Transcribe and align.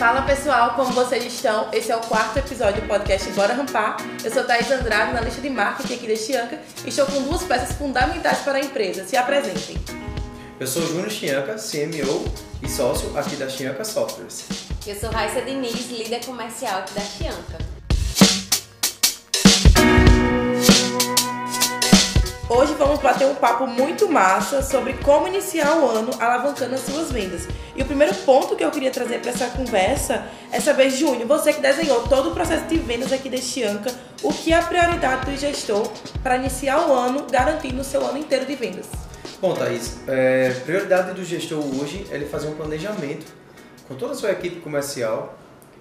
Fala 0.00 0.22
pessoal, 0.22 0.72
como 0.76 0.94
vocês 0.94 1.26
estão? 1.26 1.68
Esse 1.74 1.92
é 1.92 1.96
o 1.96 2.00
quarto 2.00 2.38
episódio 2.38 2.80
do 2.80 2.88
podcast 2.88 3.30
Bora 3.32 3.52
Rampar. 3.52 3.98
Eu 4.24 4.32
sou 4.32 4.44
Thaís 4.44 4.70
Andrade, 4.70 5.12
na 5.12 5.20
lista 5.20 5.42
de 5.42 5.50
marketing 5.50 5.92
aqui 5.92 6.06
da 6.06 6.16
Chianca, 6.16 6.58
e 6.86 6.88
estou 6.88 7.04
com 7.04 7.20
duas 7.20 7.42
peças 7.42 7.76
fundamentais 7.76 8.38
para 8.38 8.56
a 8.56 8.60
empresa. 8.60 9.04
Se 9.04 9.14
apresentem. 9.14 9.76
Eu 10.58 10.66
sou 10.66 10.86
Júnior 10.86 11.10
Chianca, 11.10 11.56
CMO 11.56 12.32
e 12.62 12.68
sócio 12.70 13.14
aqui 13.14 13.36
da 13.36 13.46
Chianca 13.46 13.84
Softwares. 13.84 14.46
Eu 14.86 14.98
sou 14.98 15.10
Raíssa 15.10 15.42
Diniz, 15.42 15.90
líder 15.90 16.24
comercial 16.24 16.78
aqui 16.78 16.94
da 16.94 17.02
Chianca. 17.02 17.79
Hoje 22.52 22.74
vamos 22.74 22.98
bater 22.98 23.28
um 23.28 23.34
papo 23.36 23.64
muito 23.64 24.08
massa 24.08 24.60
sobre 24.60 24.94
como 24.94 25.28
iniciar 25.28 25.76
o 25.76 25.88
ano 25.88 26.10
alavancando 26.18 26.74
as 26.74 26.80
suas 26.80 27.12
vendas. 27.12 27.46
E 27.76 27.80
o 27.80 27.84
primeiro 27.84 28.12
ponto 28.12 28.56
que 28.56 28.64
eu 28.64 28.72
queria 28.72 28.90
trazer 28.90 29.20
para 29.20 29.30
essa 29.30 29.46
conversa 29.50 30.26
é 30.50 30.58
saber, 30.58 30.90
Júnior, 30.90 31.28
você 31.28 31.52
que 31.52 31.60
desenhou 31.60 32.08
todo 32.08 32.30
o 32.30 32.34
processo 32.34 32.64
de 32.64 32.76
vendas 32.76 33.12
aqui 33.12 33.30
da 33.30 33.36
Chianca, 33.36 33.94
o 34.20 34.32
que 34.32 34.52
é 34.52 34.56
a 34.56 34.62
prioridade 34.62 35.30
do 35.30 35.36
gestor 35.36 35.88
para 36.24 36.38
iniciar 36.38 36.88
o 36.88 36.92
ano 36.92 37.24
garantindo 37.30 37.82
o 37.82 37.84
seu 37.84 38.04
ano 38.04 38.18
inteiro 38.18 38.44
de 38.44 38.56
vendas? 38.56 38.86
Bom, 39.40 39.54
Thaís, 39.54 40.00
é, 40.08 40.50
prioridade 40.64 41.12
do 41.12 41.24
gestor 41.24 41.60
hoje 41.80 42.04
é 42.10 42.16
ele 42.16 42.26
fazer 42.26 42.48
um 42.48 42.56
planejamento 42.56 43.26
com 43.86 43.94
toda 43.94 44.14
a 44.14 44.16
sua 44.16 44.32
equipe 44.32 44.60
comercial, 44.60 45.38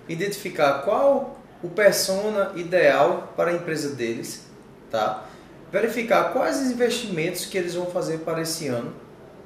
identificar 0.08 0.84
qual 0.84 1.36
o 1.64 1.70
persona 1.70 2.52
ideal 2.56 3.34
para 3.36 3.50
a 3.50 3.54
empresa 3.56 3.96
deles, 3.96 4.46
tá? 4.92 5.26
Verificar 5.72 6.34
quais 6.34 6.60
os 6.62 6.72
investimentos 6.72 7.46
que 7.46 7.58
eles 7.58 7.76
vão 7.76 7.86
fazer 7.88 8.20
para 8.20 8.42
esse 8.42 8.68
ano, 8.68 8.94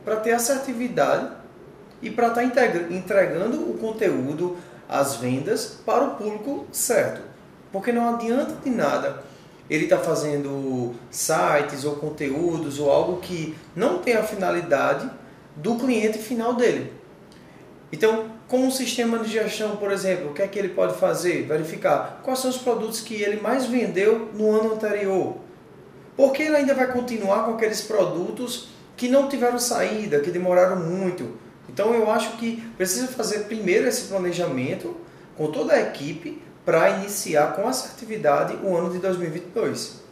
para 0.03 0.17
ter 0.17 0.31
assertividade 0.31 1.29
e 2.01 2.09
para 2.09 2.27
estar 2.27 2.41
tá 2.53 2.67
entregando 2.89 3.69
o 3.69 3.77
conteúdo, 3.77 4.57
as 4.87 5.15
vendas 5.15 5.79
para 5.85 6.03
o 6.03 6.15
público 6.15 6.65
certo. 6.71 7.21
Porque 7.71 7.91
não 7.91 8.13
adianta 8.15 8.55
de 8.63 8.69
nada 8.69 9.23
ele 9.69 9.85
estar 9.85 9.97
tá 9.97 10.03
fazendo 10.03 10.93
sites 11.09 11.85
ou 11.85 11.95
conteúdos 11.95 12.79
ou 12.79 12.91
algo 12.91 13.21
que 13.21 13.55
não 13.75 13.99
tem 13.99 14.15
a 14.15 14.23
finalidade 14.23 15.09
do 15.55 15.75
cliente 15.75 16.17
final 16.17 16.53
dele. 16.53 16.91
Então, 17.91 18.31
com 18.47 18.57
um 18.57 18.71
sistema 18.71 19.19
de 19.19 19.31
gestão, 19.31 19.77
por 19.77 19.91
exemplo, 19.91 20.31
o 20.31 20.33
que 20.33 20.41
é 20.41 20.47
que 20.47 20.59
ele 20.59 20.69
pode 20.69 20.95
fazer? 20.95 21.43
Verificar 21.43 22.21
quais 22.23 22.39
são 22.39 22.49
os 22.49 22.57
produtos 22.57 22.99
que 22.99 23.21
ele 23.21 23.39
mais 23.39 23.65
vendeu 23.65 24.29
no 24.33 24.51
ano 24.51 24.73
anterior 24.73 25.37
porque 26.15 26.43
ele 26.43 26.55
ainda 26.55 26.73
vai 26.73 26.91
continuar 26.91 27.45
com 27.45 27.53
aqueles 27.53 27.81
produtos 27.81 28.69
que 28.95 29.07
não 29.09 29.27
tiveram 29.27 29.59
saída, 29.59 30.19
que 30.19 30.31
demoraram 30.31 30.77
muito. 30.77 31.37
Então 31.67 31.93
eu 31.93 32.09
acho 32.11 32.37
que 32.37 32.61
precisa 32.77 33.07
fazer 33.07 33.45
primeiro 33.45 33.87
esse 33.87 34.03
planejamento 34.07 34.95
com 35.37 35.51
toda 35.51 35.73
a 35.73 35.81
equipe 35.81 36.41
para 36.65 36.89
iniciar 36.91 37.53
com 37.55 37.67
assertividade 37.67 38.57
o 38.63 38.75
ano 38.75 38.91
de 38.91 38.99
2022. 38.99 40.03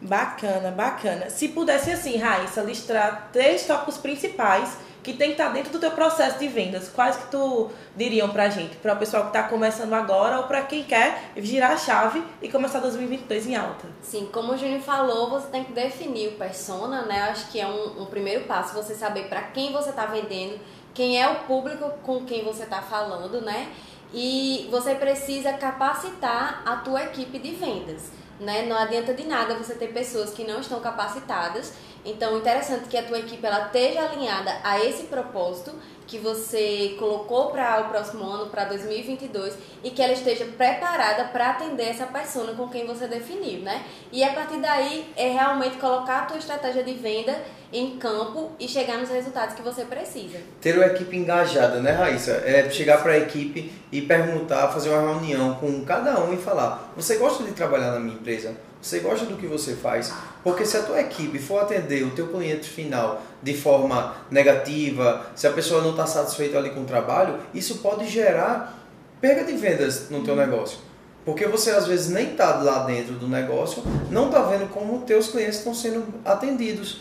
Bacana, 0.00 0.70
bacana. 0.70 1.28
Se 1.28 1.48
pudesse 1.48 1.90
assim, 1.90 2.16
Raíssa, 2.16 2.62
listar 2.62 3.30
três 3.32 3.66
tópicos 3.66 3.98
principais 3.98 4.70
que 5.08 5.14
tem 5.14 5.28
que 5.28 5.40
estar 5.40 5.48
dentro 5.48 5.72
do 5.72 5.78
teu 5.78 5.90
processo 5.92 6.38
de 6.38 6.48
vendas, 6.48 6.90
quais 6.90 7.16
que 7.16 7.30
tu 7.30 7.70
diriam 7.96 8.28
pra 8.28 8.50
gente? 8.50 8.76
Para 8.76 8.92
o 8.92 8.96
pessoal 8.98 9.22
que 9.22 9.28
está 9.30 9.44
começando 9.44 9.94
agora 9.94 10.36
ou 10.36 10.42
para 10.42 10.60
quem 10.62 10.84
quer 10.84 11.32
girar 11.38 11.72
a 11.72 11.76
chave 11.78 12.22
e 12.42 12.48
começar 12.50 12.78
2022 12.80 13.46
em 13.46 13.56
alta? 13.56 13.88
Sim, 14.02 14.28
como 14.30 14.52
o 14.52 14.58
Júnior 14.58 14.82
falou, 14.82 15.30
você 15.30 15.46
tem 15.46 15.64
que 15.64 15.72
definir 15.72 16.28
o 16.28 16.32
persona, 16.32 17.06
né? 17.06 17.20
Eu 17.20 17.32
acho 17.32 17.50
que 17.50 17.58
é 17.58 17.66
um, 17.66 18.02
um 18.02 18.04
primeiro 18.04 18.44
passo, 18.44 18.74
você 18.74 18.94
saber 18.94 19.28
para 19.28 19.40
quem 19.44 19.72
você 19.72 19.88
está 19.88 20.04
vendendo, 20.04 20.60
quem 20.92 21.18
é 21.18 21.26
o 21.26 21.36
público 21.46 21.90
com 22.02 22.26
quem 22.26 22.44
você 22.44 22.64
está 22.64 22.82
falando, 22.82 23.40
né? 23.40 23.72
E 24.12 24.68
você 24.70 24.94
precisa 24.94 25.54
capacitar 25.54 26.62
a 26.66 26.76
tua 26.76 27.04
equipe 27.04 27.38
de 27.38 27.52
vendas. 27.52 28.10
Né? 28.38 28.66
Não 28.66 28.76
adianta 28.76 29.14
de 29.14 29.24
nada 29.24 29.54
você 29.54 29.74
ter 29.74 29.88
pessoas 29.88 30.30
que 30.30 30.44
não 30.44 30.60
estão 30.60 30.78
capacitadas 30.80 31.72
então, 32.04 32.38
interessante 32.38 32.88
que 32.88 32.96
a 32.96 33.02
tua 33.02 33.18
equipe 33.18 33.44
ela 33.44 33.66
esteja 33.66 34.02
alinhada 34.02 34.56
a 34.62 34.82
esse 34.84 35.04
propósito 35.04 35.74
que 36.06 36.18
você 36.18 36.96
colocou 36.98 37.50
para 37.50 37.82
o 37.82 37.88
próximo 37.90 38.24
ano, 38.24 38.46
para 38.46 38.64
2022, 38.64 39.54
e 39.84 39.90
que 39.90 40.00
ela 40.00 40.14
esteja 40.14 40.46
preparada 40.46 41.24
para 41.24 41.50
atender 41.50 41.88
essa 41.88 42.06
pessoa 42.06 42.54
com 42.54 42.66
quem 42.68 42.86
você 42.86 43.06
definiu, 43.06 43.60
né? 43.60 43.84
E 44.10 44.24
a 44.24 44.32
partir 44.32 44.58
daí 44.58 45.06
é 45.14 45.30
realmente 45.30 45.76
colocar 45.76 46.20
a 46.20 46.22
tua 46.22 46.38
estratégia 46.38 46.82
de 46.82 46.94
venda 46.94 47.38
em 47.70 47.98
campo 47.98 48.52
e 48.58 48.66
chegar 48.66 48.96
nos 48.96 49.10
resultados 49.10 49.54
que 49.54 49.60
você 49.60 49.84
precisa. 49.84 50.38
Ter 50.62 50.76
uma 50.76 50.86
equipe 50.86 51.14
engajada, 51.14 51.80
né, 51.80 51.90
Raíssa? 51.92 52.42
É 52.46 52.70
chegar 52.70 53.02
para 53.02 53.12
a 53.12 53.18
equipe 53.18 53.70
e 53.92 54.00
perguntar, 54.00 54.68
fazer 54.68 54.88
uma 54.88 55.12
reunião 55.12 55.56
com 55.56 55.84
cada 55.84 56.18
um 56.20 56.32
e 56.32 56.38
falar: 56.38 56.90
você 56.96 57.16
gosta 57.16 57.44
de 57.44 57.52
trabalhar 57.52 57.92
na 57.92 58.00
minha 58.00 58.14
empresa? 58.14 58.56
Você 58.80 59.00
gosta 59.00 59.26
do 59.26 59.36
que 59.36 59.46
você 59.46 59.74
faz? 59.74 60.12
Porque 60.44 60.64
se 60.64 60.76
a 60.76 60.82
tua 60.82 61.00
equipe 61.00 61.38
for 61.38 61.62
atender 61.62 62.04
o 62.04 62.10
teu 62.10 62.28
cliente 62.28 62.68
final 62.68 63.20
de 63.42 63.54
forma 63.54 64.14
negativa, 64.30 65.26
se 65.34 65.46
a 65.46 65.52
pessoa 65.52 65.82
não 65.82 65.90
está 65.90 66.06
satisfeita 66.06 66.58
ali 66.58 66.70
com 66.70 66.82
o 66.82 66.84
trabalho, 66.84 67.40
isso 67.52 67.78
pode 67.78 68.06
gerar 68.06 68.86
perda 69.20 69.44
de 69.44 69.58
vendas 69.58 70.08
no 70.10 70.22
teu 70.22 70.34
uhum. 70.34 70.40
negócio. 70.40 70.78
Porque 71.24 71.46
você 71.46 71.72
às 71.72 71.86
vezes 71.86 72.08
nem 72.08 72.30
está 72.30 72.56
lá 72.56 72.84
dentro 72.84 73.14
do 73.14 73.26
negócio, 73.26 73.82
não 74.10 74.26
está 74.26 74.42
vendo 74.42 74.70
como 74.70 74.98
os 74.98 75.04
teus 75.04 75.28
clientes 75.28 75.58
estão 75.58 75.74
sendo 75.74 76.06
atendidos. 76.24 77.00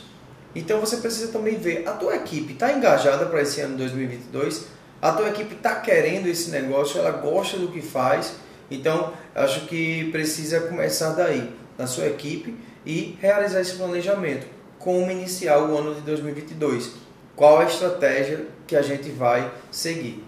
Então 0.56 0.80
você 0.80 0.98
precisa 0.98 1.32
também 1.32 1.56
ver, 1.56 1.88
a 1.88 1.92
tua 1.92 2.16
equipe 2.16 2.54
está 2.54 2.74
engajada 2.74 3.28
para 3.28 3.42
esse 3.42 3.62
ano 3.62 3.78
2022? 3.78 4.66
A 5.00 5.12
tua 5.12 5.30
equipe 5.30 5.54
está 5.54 5.76
querendo 5.76 6.28
esse 6.28 6.50
negócio, 6.50 7.00
ela 7.00 7.12
gosta 7.12 7.58
do 7.58 7.68
que 7.68 7.82
faz? 7.82 8.34
Então, 8.70 9.14
acho 9.34 9.62
que 9.68 10.12
precisa 10.12 10.60
começar 10.62 11.12
daí 11.12 11.56
na 11.78 11.88
sua 11.88 12.08
equipe 12.08 12.56
e 12.86 13.18
realizar 13.22 13.62
esse 13.62 13.76
planejamento. 13.76 14.48
Como 14.80 15.12
iniciar 15.12 15.60
o 15.60 15.78
ano 15.78 15.96
de 15.96 16.02
2022? 16.02 16.94
Qual 17.36 17.60
a 17.60 17.66
estratégia 17.66 18.48
que 18.66 18.76
a 18.76 18.82
gente 18.82 19.10
vai 19.10 19.52
seguir? 19.72 20.26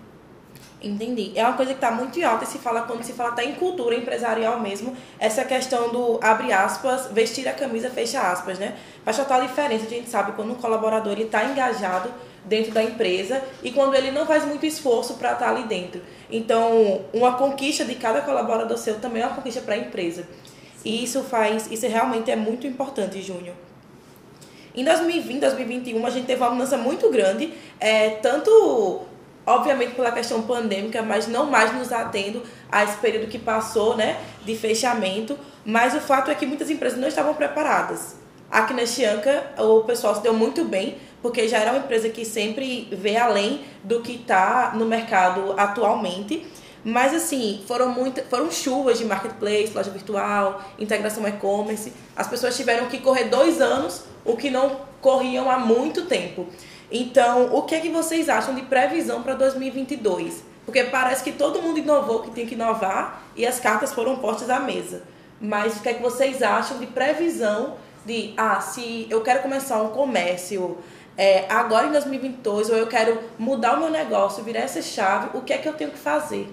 Entendi. 0.81 1.33
É 1.35 1.43
uma 1.43 1.57
coisa 1.57 1.73
que 1.73 1.77
está 1.77 1.91
muito 1.91 2.23
alta 2.23 2.45
e 2.45 2.47
se 2.47 2.57
fala 2.57 2.83
quando 2.83 3.03
se 3.03 3.11
fala 3.11 3.29
até 3.29 3.43
em 3.43 3.55
cultura 3.55 3.95
empresarial 3.95 4.59
mesmo, 4.61 4.95
essa 5.19 5.43
questão 5.43 5.89
do 5.89 6.19
abre 6.21 6.53
aspas, 6.53 7.07
vestir 7.11 7.47
a 7.49 7.53
camisa, 7.53 7.89
fecha 7.89 8.21
aspas, 8.21 8.57
né? 8.57 8.77
Faz 9.03 9.17
total 9.17 9.41
diferença, 9.41 9.85
a 9.85 9.89
gente 9.89 10.09
sabe, 10.09 10.31
quando 10.33 10.51
um 10.51 10.55
colaborador 10.55 11.19
está 11.19 11.43
engajado 11.43 12.09
dentro 12.45 12.71
da 12.71 12.81
empresa 12.81 13.43
e 13.61 13.71
quando 13.71 13.93
ele 13.93 14.11
não 14.11 14.25
faz 14.25 14.45
muito 14.45 14.65
esforço 14.65 15.15
para 15.15 15.33
estar 15.33 15.45
tá 15.45 15.51
ali 15.51 15.63
dentro. 15.63 16.01
Então, 16.31 17.01
uma 17.13 17.33
conquista 17.33 17.83
de 17.83 17.95
cada 17.95 18.21
colaborador 18.21 18.77
seu 18.77 18.99
também 18.99 19.21
é 19.21 19.25
uma 19.25 19.35
conquista 19.35 19.59
para 19.61 19.75
a 19.75 19.77
empresa. 19.77 20.25
E 20.83 21.03
isso 21.03 21.23
faz, 21.23 21.69
isso 21.71 21.87
realmente 21.87 22.31
é 22.31 22.35
muito 22.35 22.65
importante, 22.65 23.21
Júnior. 23.21 23.55
Em 24.73 24.83
2020, 24.83 25.39
2021, 25.39 26.05
a 26.05 26.09
gente 26.09 26.25
teve 26.25 26.41
uma 26.41 26.51
mudança 26.51 26.77
muito 26.77 27.09
grande, 27.09 27.53
é, 27.79 28.11
tanto 28.11 29.01
obviamente 29.45 29.95
pela 29.95 30.11
questão 30.11 30.43
pandêmica, 30.43 31.01
mas 31.01 31.27
não 31.27 31.47
mais 31.47 31.73
nos 31.73 31.91
atendo 31.91 32.43
a 32.71 32.83
esse 32.83 32.97
período 32.97 33.27
que 33.27 33.39
passou, 33.39 33.97
né, 33.97 34.19
de 34.45 34.55
fechamento, 34.55 35.37
mas 35.65 35.95
o 35.95 35.99
fato 35.99 36.29
é 36.29 36.35
que 36.35 36.45
muitas 36.45 36.69
empresas 36.69 36.99
não 36.99 37.07
estavam 37.07 37.33
preparadas. 37.33 38.15
Aqui 38.51 38.73
na 38.73 38.85
Chianca, 38.85 39.51
o 39.57 39.81
pessoal 39.81 40.15
se 40.15 40.21
deu 40.21 40.33
muito 40.33 40.63
bem, 40.65 40.97
porque 41.21 41.47
já 41.47 41.57
era 41.57 41.71
uma 41.71 41.79
empresa 41.79 42.09
que 42.09 42.23
sempre 42.23 42.87
vê 42.91 43.17
além 43.17 43.61
do 43.83 44.01
que 44.01 44.13
está 44.13 44.71
no 44.75 44.85
mercado 44.85 45.53
atualmente. 45.57 46.45
Mas 46.83 47.13
assim, 47.13 47.63
foram 47.67 47.89
muitas, 47.89 48.25
foram 48.27 48.49
chuvas 48.49 48.97
de 48.97 49.05
marketplace, 49.05 49.73
loja 49.73 49.91
virtual, 49.91 50.61
integração 50.79 51.27
e-commerce. 51.27 51.91
As 52.15 52.27
pessoas 52.27 52.55
tiveram 52.55 52.87
que 52.87 52.99
correr 52.99 53.25
dois 53.25 53.59
anos, 53.59 54.03
o 54.23 54.37
que 54.37 54.49
não 54.49 54.81
corriam 55.01 55.49
há 55.49 55.59
muito 55.59 56.05
tempo. 56.05 56.47
Então, 56.91 57.53
o 57.53 57.63
que 57.63 57.75
é 57.75 57.79
que 57.79 57.89
vocês 57.89 58.29
acham 58.29 58.55
de 58.55 58.63
previsão 58.63 59.21
para 59.21 59.33
2022? 59.35 60.43
Porque 60.65 60.83
parece 60.85 61.23
que 61.23 61.31
todo 61.31 61.61
mundo 61.61 61.79
inovou 61.79 62.21
que 62.21 62.31
tem 62.31 62.45
que 62.45 62.55
inovar 62.55 63.23
e 63.35 63.45
as 63.45 63.59
cartas 63.59 63.93
foram 63.93 64.17
postas 64.17 64.49
à 64.49 64.59
mesa. 64.59 65.03
Mas 65.39 65.77
o 65.77 65.81
que 65.81 65.89
é 65.89 65.93
que 65.93 66.01
vocês 66.01 66.41
acham 66.41 66.77
de 66.77 66.87
previsão 66.87 67.75
de, 68.05 68.33
ah, 68.37 68.59
se 68.61 69.07
eu 69.09 69.21
quero 69.21 69.41
começar 69.41 69.81
um 69.81 69.89
comércio 69.89 70.77
é, 71.17 71.45
agora 71.49 71.87
em 71.87 71.91
2022 71.91 72.69
ou 72.69 72.77
eu 72.77 72.87
quero 72.87 73.19
mudar 73.37 73.75
o 73.75 73.79
meu 73.79 73.89
negócio, 73.89 74.43
virar 74.43 74.61
essa 74.61 74.81
chave, 74.81 75.37
o 75.37 75.41
que 75.41 75.53
é 75.53 75.57
que 75.57 75.67
eu 75.67 75.73
tenho 75.73 75.91
que 75.91 75.97
fazer? 75.97 76.47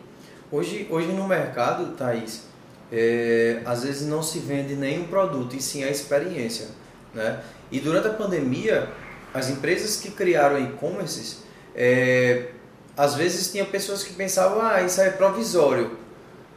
Hoje, 0.50 0.86
hoje 0.90 1.08
no 1.08 1.26
mercado, 1.26 1.96
Thaís, 1.96 2.44
é, 2.92 3.60
às 3.64 3.82
vezes 3.82 4.06
não 4.06 4.22
se 4.22 4.38
vende 4.38 4.76
nenhum 4.76 5.04
produto, 5.04 5.56
e 5.56 5.60
sim 5.60 5.82
a 5.82 5.90
experiência. 5.90 6.68
Né? 7.12 7.40
E 7.70 7.80
durante 7.80 8.06
a 8.06 8.12
pandemia, 8.12 8.88
as 9.34 9.50
empresas 9.50 9.96
que 9.96 10.10
criaram 10.10 10.62
e-commerces, 10.62 11.38
é, 11.74 12.50
às 12.96 13.14
vezes 13.14 13.50
tinha 13.50 13.64
pessoas 13.64 14.04
que 14.04 14.14
pensavam, 14.14 14.62
ah, 14.62 14.80
isso 14.82 15.00
é 15.00 15.10
provisório. 15.10 15.98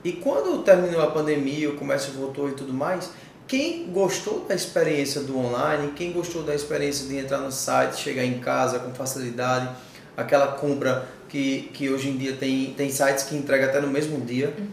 E 0.03 0.13
quando 0.13 0.63
terminou 0.63 1.01
a 1.01 1.11
pandemia, 1.11 1.69
o 1.69 1.75
comércio 1.75 2.13
voltou 2.13 2.47
e 2.47 2.53
tudo 2.53 2.71
mais, 2.71 3.09
quem 3.47 3.91
gostou 3.91 4.45
da 4.47 4.53
experiência 4.53 5.21
do 5.21 5.35
online, 5.37 5.93
quem 5.95 6.13
gostou 6.13 6.43
da 6.43 6.53
experiência 6.53 7.07
de 7.07 7.17
entrar 7.17 7.39
no 7.39 7.51
site, 7.51 7.97
chegar 7.97 8.23
em 8.23 8.39
casa 8.39 8.77
com 8.77 8.93
facilidade, 8.93 9.69
aquela 10.15 10.49
compra 10.49 11.07
que, 11.29 11.69
que 11.73 11.89
hoje 11.89 12.09
em 12.09 12.17
dia 12.17 12.33
tem, 12.33 12.73
tem 12.75 12.89
sites 12.89 13.23
que 13.23 13.35
entregam 13.35 13.69
até 13.69 13.79
no 13.79 13.87
mesmo 13.87 14.19
dia. 14.21 14.53
Uhum. 14.57 14.67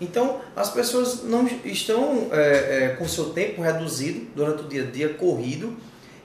Então, 0.00 0.40
as 0.56 0.68
pessoas 0.68 1.22
não 1.22 1.48
estão 1.64 2.28
é, 2.32 2.38
é, 2.38 2.96
com 2.98 3.06
seu 3.06 3.26
tempo 3.26 3.62
reduzido 3.62 4.26
durante 4.34 4.64
o 4.64 4.68
dia 4.68 4.82
a 4.82 4.86
dia, 4.86 5.14
corrido, 5.14 5.76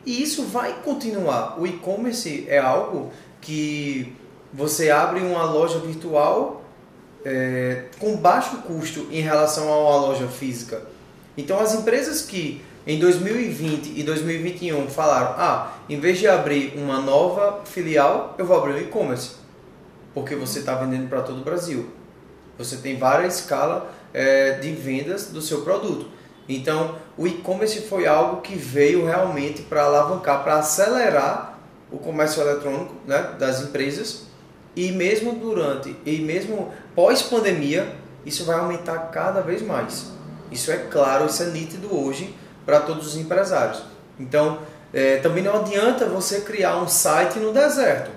e 0.06 0.22
isso 0.22 0.44
vai 0.44 0.82
continuar. 0.84 1.60
O 1.60 1.68
e-commerce 1.68 2.46
é 2.48 2.58
algo 2.58 3.12
que 3.40 4.14
você 4.54 4.90
abre 4.90 5.20
uma 5.20 5.44
loja 5.44 5.80
virtual 5.80 6.64
é, 7.24 7.84
com 8.00 8.16
baixo 8.16 8.58
custo 8.64 9.08
em 9.12 9.22
relação 9.22 9.72
a 9.72 9.78
uma 9.78 10.08
loja 10.08 10.28
física. 10.28 10.82
Então, 11.38 11.60
as 11.60 11.76
empresas 11.76 12.22
que 12.22 12.62
em 12.88 12.98
2020 12.98 14.00
e 14.00 14.02
2021 14.02 14.88
falaram: 14.88 15.36
ah, 15.38 15.74
em 15.90 16.00
vez 16.00 16.18
de 16.18 16.28
abrir 16.28 16.74
uma 16.78 17.00
nova 17.00 17.62
filial, 17.66 18.34
eu 18.38 18.46
vou 18.46 18.58
abrir 18.58 18.74
um 18.74 18.80
e-commerce, 18.80 19.34
porque 20.18 20.34
você 20.34 20.62
está 20.62 20.74
vendendo 20.74 21.08
para 21.08 21.22
todo 21.22 21.42
o 21.42 21.44
Brasil. 21.44 21.92
Você 22.58 22.78
tem 22.78 22.98
várias 22.98 23.42
escalas 23.42 23.84
é, 24.12 24.54
de 24.54 24.72
vendas 24.72 25.28
do 25.28 25.44
seu 25.44 25.62
produto. 25.62 26.08
Então, 26.50 26.96
o 27.16 27.28
e-commerce 27.28 27.82
foi 27.82 28.08
algo 28.08 28.42
que 28.42 28.56
veio 28.56 29.06
realmente 29.06 29.62
para 29.62 29.84
alavancar, 29.84 30.44
para 30.44 30.56
acelerar 30.56 31.60
o 31.92 32.00
comércio 32.00 32.42
eletrônico 32.42 32.96
né, 33.06 33.36
das 33.38 33.62
empresas 33.62 34.24
e 34.76 34.92
mesmo 34.92 35.34
durante 35.34 35.96
e 36.04 36.18
mesmo 36.18 36.74
pós 36.96 37.22
pandemia 37.22 37.96
isso 38.26 38.44
vai 38.44 38.58
aumentar 38.58 38.98
cada 39.12 39.42
vez 39.42 39.62
mais. 39.62 40.14
Isso 40.52 40.72
é 40.72 40.78
claro, 40.78 41.28
isso 41.28 41.44
é 41.44 41.46
nítido 41.52 41.96
hoje 41.96 42.36
para 42.66 42.80
todos 42.80 43.06
os 43.06 43.18
empresários. 43.18 43.84
Então, 44.20 44.62
é, 44.92 45.18
também 45.18 45.44
não 45.44 45.58
adianta 45.58 46.08
você 46.08 46.42
criar 46.42 46.78
um 46.78 46.88
site 46.88 47.38
no 47.38 47.54
deserto. 47.54 48.17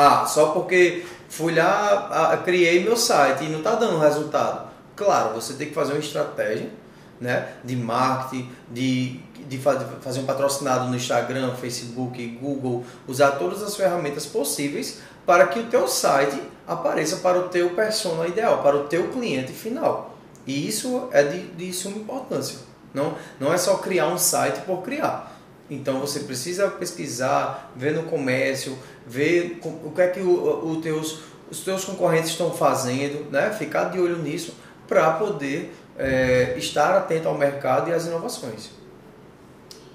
Ah, 0.00 0.24
só 0.26 0.50
porque 0.50 1.04
fui 1.28 1.52
lá, 1.52 2.40
criei 2.44 2.84
meu 2.84 2.96
site 2.96 3.42
e 3.42 3.48
não 3.48 3.58
está 3.58 3.74
dando 3.74 3.98
resultado. 3.98 4.68
Claro, 4.94 5.34
você 5.34 5.54
tem 5.54 5.66
que 5.66 5.74
fazer 5.74 5.92
uma 5.92 5.98
estratégia 5.98 6.70
né, 7.20 7.54
de 7.64 7.74
marketing, 7.74 8.48
de, 8.70 9.18
de 9.48 9.58
fazer 9.58 10.20
um 10.20 10.24
patrocinado 10.24 10.88
no 10.88 10.94
Instagram, 10.94 11.52
Facebook, 11.56 12.24
Google, 12.40 12.84
usar 13.08 13.32
todas 13.32 13.60
as 13.60 13.74
ferramentas 13.74 14.24
possíveis 14.24 15.00
para 15.26 15.48
que 15.48 15.58
o 15.58 15.66
teu 15.66 15.88
site 15.88 16.40
apareça 16.64 17.16
para 17.16 17.36
o 17.36 17.48
teu 17.48 17.70
persona 17.70 18.28
ideal, 18.28 18.62
para 18.62 18.76
o 18.76 18.84
teu 18.84 19.08
cliente 19.08 19.52
final. 19.52 20.16
E 20.46 20.68
isso 20.68 21.08
é 21.10 21.24
de, 21.24 21.48
de 21.48 21.72
suma 21.72 21.96
importância. 21.96 22.60
Não, 22.94 23.16
não 23.40 23.52
é 23.52 23.58
só 23.58 23.78
criar 23.78 24.06
um 24.06 24.16
site 24.16 24.60
por 24.60 24.82
criar. 24.82 25.37
Então 25.70 26.00
você 26.00 26.20
precisa 26.20 26.68
pesquisar, 26.68 27.72
ver 27.76 27.94
no 27.94 28.04
comércio, 28.04 28.78
ver 29.06 29.60
o 29.62 29.90
que 29.90 30.00
é 30.00 30.08
que 30.08 30.20
o, 30.20 30.70
o 30.70 30.80
teus, 30.80 31.20
os 31.50 31.60
teus 31.60 31.84
concorrentes 31.84 32.30
estão 32.30 32.52
fazendo, 32.52 33.30
né? 33.30 33.50
ficar 33.52 33.84
de 33.84 34.00
olho 34.00 34.18
nisso 34.18 34.54
para 34.86 35.12
poder 35.12 35.74
é, 35.98 36.54
estar 36.56 36.96
atento 36.96 37.28
ao 37.28 37.36
mercado 37.36 37.90
e 37.90 37.92
às 37.92 38.06
inovações. 38.06 38.70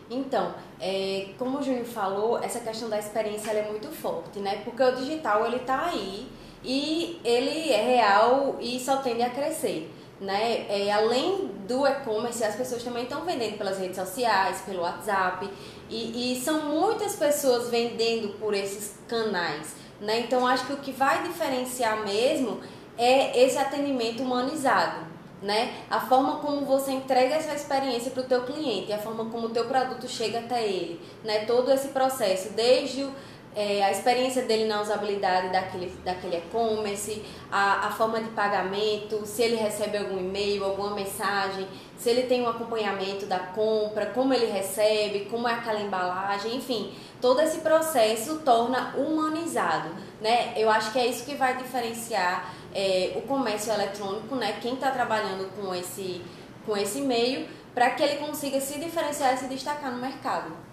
Então, 0.10 0.54
é, 0.80 1.30
como 1.40 1.60
o 1.60 1.64
Júnior 1.64 1.86
falou, 1.86 2.38
essa 2.38 2.60
questão 2.60 2.90
da 2.90 3.00
experiência 3.00 3.52
é 3.52 3.68
muito 3.68 3.88
forte, 3.88 4.40
né? 4.40 4.62
Porque 4.64 4.84
o 4.84 4.96
digital 4.96 5.46
ele 5.48 5.56
está 5.56 5.86
aí 5.86 6.28
e 6.64 7.20
ele 7.24 7.72
é 7.72 7.96
real 7.96 8.58
e 8.60 8.80
só 8.80 8.98
tende 8.98 9.24
a 9.24 9.30
crescer. 9.30 9.92
Né? 10.22 10.66
É, 10.70 10.92
além 10.92 11.50
do 11.68 11.88
e-commerce, 11.88 12.44
as 12.44 12.56
pessoas 12.56 12.84
também 12.84 13.04
estão 13.04 13.22
vendendo 13.26 13.58
pelas 13.58 13.78
redes 13.78 13.96
sociais, 13.96 14.62
pelo 14.66 14.82
WhatsApp, 14.82 15.50
e, 15.90 16.34
e, 16.34 16.42
são 16.42 16.64
muitas 16.64 17.16
pessoas 17.16 17.70
vendendo 17.70 18.40
por 18.40 18.54
esses 18.54 18.96
canais. 19.08 19.76
Né? 20.02 20.22
Então, 20.22 20.48
acho 20.48 20.66
que 20.66 20.74
o 20.74 20.78
que 20.78 20.92
vai 20.92 21.24
diferenciar 21.24 22.04
mesmo 22.04 22.60
é 22.98 23.44
esse 23.44 23.58
atendimento 23.58 24.24
humanizado. 24.24 25.14
Né? 25.42 25.74
A 25.90 26.00
forma 26.00 26.38
como 26.38 26.66
você 26.66 26.92
entrega 26.92 27.36
essa 27.36 27.54
experiência 27.54 28.12
para 28.12 28.24
o 28.24 28.26
teu 28.26 28.44
cliente, 28.44 28.94
a 28.94 28.98
forma 28.98 29.26
como 29.26 29.48
o 29.48 29.50
teu 29.50 29.66
produto 29.66 30.08
chega 30.08 30.40
até 30.40 30.66
ele, 30.66 31.02
né? 31.22 31.44
Todo 31.44 31.70
esse 31.70 31.90
processo, 31.90 32.54
desde 32.54 33.04
o 33.04 33.14
é, 33.56 33.84
a 33.84 33.92
experiência 33.92 34.44
dele 34.44 34.66
na 34.66 34.82
usabilidade 34.82 35.50
daquele, 35.50 35.90
daquele 36.04 36.38
e-commerce, 36.38 37.24
a, 37.52 37.88
a 37.88 37.92
forma 37.92 38.22
de 38.22 38.30
pagamento, 38.30 39.26
se 39.26 39.44
ele 39.44 39.56
recebe 39.56 39.98
algum 39.98 40.18
e-mail, 40.18 40.64
alguma 40.64 40.96
mensagem, 40.96 41.68
se 41.98 42.10
ele 42.10 42.24
tem 42.24 42.42
um 42.42 42.50
acompanhamento 42.50 43.26
da 43.26 43.40
compra, 43.40 44.08
como 44.08 44.34
ele 44.34 44.48
recebe, 44.48 45.28
como 45.32 45.48
é 45.48 45.54
aquela 45.54 45.80
embalagem, 45.80 46.56
enfim, 46.56 46.94
todo 47.22 47.42
esse 47.42 47.60
processo 47.60 48.40
torna 48.40 48.94
humanizado, 48.98 49.90
né? 50.20 50.54
Eu 50.58 50.70
acho 50.70 50.92
que 50.92 51.00
é 51.00 51.06
isso 51.06 51.24
que 51.24 51.36
vai 51.36 51.56
diferenciar 51.56 52.54
é, 52.74 53.14
o 53.16 53.22
comércio 53.22 53.72
eletrônico, 53.72 54.36
né? 54.36 54.58
Quem 54.62 54.74
está 54.74 54.92
trabalhando 54.92 55.50
com 55.56 55.74
esse, 55.74 56.22
com 56.66 56.76
esse 56.76 57.02
meio, 57.02 57.48
para 57.74 57.92
que 57.92 58.04
ele 58.04 58.18
consiga 58.18 58.60
se 58.60 58.80
diferenciar 58.80 59.36
e 59.36 59.38
se 59.38 59.48
destacar 59.48 59.92
no 59.92 60.02
mercado. 60.02 60.73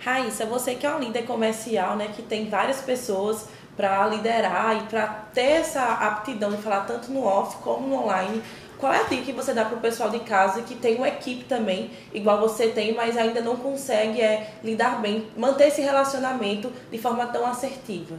Raíssa, 0.00 0.46
você 0.46 0.74
que 0.74 0.86
é 0.86 0.88
uma 0.88 0.98
líder 0.98 1.26
comercial, 1.26 1.94
né, 1.94 2.08
que 2.14 2.22
tem 2.22 2.48
várias 2.48 2.80
pessoas 2.80 3.46
para 3.76 4.06
liderar 4.06 4.76
e 4.76 4.80
para 4.88 5.06
ter 5.32 5.60
essa 5.60 5.82
aptidão 5.82 6.50
de 6.50 6.56
falar 6.56 6.86
tanto 6.86 7.10
no 7.10 7.24
off 7.24 7.58
como 7.58 7.86
no 7.86 8.04
online, 8.04 8.42
qual 8.78 8.94
é 8.94 9.00
a 9.00 9.02
dica 9.02 9.24
que 9.24 9.32
você 9.32 9.52
dá 9.52 9.66
para 9.66 9.76
o 9.76 9.80
pessoal 9.80 10.08
de 10.08 10.20
casa 10.20 10.62
que 10.62 10.74
tem 10.74 10.96
uma 10.96 11.08
equipe 11.08 11.44
também, 11.44 11.90
igual 12.14 12.40
você 12.40 12.68
tem, 12.68 12.94
mas 12.94 13.16
ainda 13.16 13.42
não 13.42 13.56
consegue 13.56 14.22
é, 14.22 14.54
lidar 14.64 15.02
bem, 15.02 15.28
manter 15.36 15.68
esse 15.68 15.82
relacionamento 15.82 16.72
de 16.90 16.96
forma 16.96 17.26
tão 17.26 17.44
assertiva? 17.44 18.16